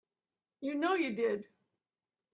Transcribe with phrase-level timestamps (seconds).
[0.61, 1.43] You know you did.